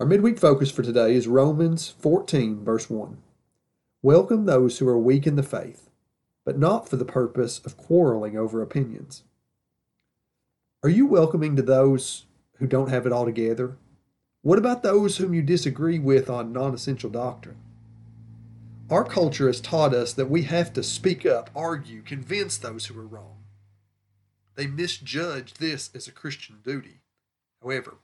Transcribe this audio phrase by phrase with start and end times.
[0.00, 3.16] Our midweek focus for today is Romans 14, verse 1.
[4.02, 5.88] Welcome those who are weak in the faith,
[6.44, 9.22] but not for the purpose of quarreling over opinions.
[10.82, 12.26] Are you welcoming to those
[12.56, 13.76] who don't have it all together?
[14.42, 17.58] What about those whom you disagree with on non essential doctrine?
[18.90, 22.98] Our culture has taught us that we have to speak up, argue, convince those who
[22.98, 23.44] are wrong.
[24.56, 27.02] They misjudge this as a Christian duty.
[27.62, 27.98] However,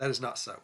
[0.00, 0.62] that is not so.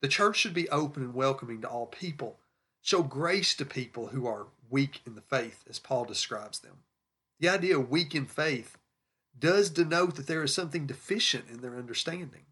[0.00, 2.38] The church should be open and welcoming to all people,
[2.82, 6.78] show grace to people who are weak in the faith, as Paul describes them.
[7.40, 8.76] The idea of weak in faith
[9.38, 12.46] does denote that there is something deficient in their understanding.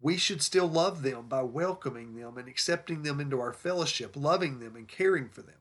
[0.00, 4.60] We should still love them by welcoming them and accepting them into our fellowship, loving
[4.60, 5.54] them and caring for them.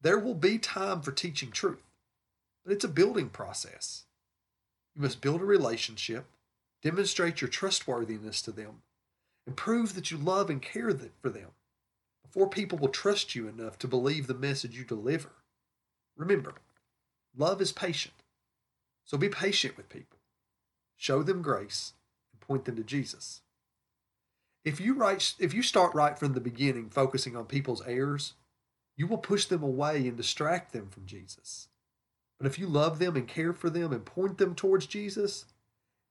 [0.00, 1.84] There will be time for teaching truth,
[2.64, 4.04] but it's a building process.
[4.94, 6.26] You must build a relationship,
[6.82, 8.82] demonstrate your trustworthiness to them,
[9.46, 11.50] and prove that you love and care for them
[12.22, 15.30] before people will trust you enough to believe the message you deliver.
[16.16, 16.54] Remember,
[17.36, 18.14] love is patient.
[19.04, 20.18] So be patient with people.
[20.96, 21.92] Show them grace
[22.32, 23.40] and point them to Jesus.
[24.64, 28.34] If you write, if you start right from the beginning focusing on people's errors,
[28.96, 31.68] you will push them away and distract them from Jesus.
[32.38, 35.46] But if you love them and care for them and point them towards Jesus,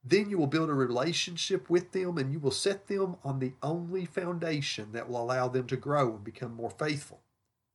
[0.04, 3.54] then you will build a relationship with them and you will set them on the
[3.62, 7.22] only foundation that will allow them to grow and become more faithful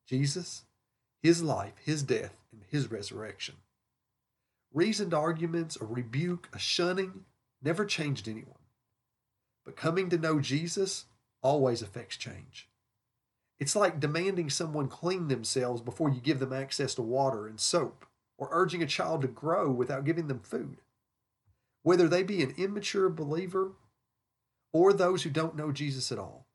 [0.06, 0.64] Jesus,
[1.22, 3.56] His life, His death, and His resurrection.
[4.72, 7.24] Reasoned arguments, a rebuke, a shunning
[7.62, 8.54] never changed anyone.
[9.64, 11.06] But coming to know Jesus
[11.42, 12.68] always affects change.
[13.58, 18.04] It's like demanding someone clean themselves before you give them access to water and soap,
[18.36, 20.78] or urging a child to grow without giving them food
[21.86, 23.70] whether they be an immature believer
[24.72, 26.48] or those who don't know Jesus at all.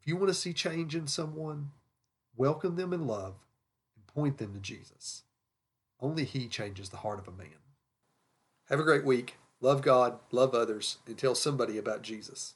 [0.00, 1.72] If you want to see change in someone,
[2.34, 3.34] welcome them in love
[3.94, 5.24] and point them to Jesus.
[6.00, 7.58] Only He changes the heart of a man.
[8.70, 9.36] Have a great week.
[9.60, 12.54] Love God, love others, and tell somebody about Jesus.